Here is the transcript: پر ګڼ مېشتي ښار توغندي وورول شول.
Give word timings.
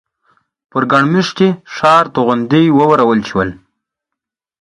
پر 0.69 0.83
ګڼ 0.91 1.03
مېشتي 1.13 1.47
ښار 1.75 2.05
توغندي 2.13 2.65
وورول 2.77 3.21
شول. 3.29 3.49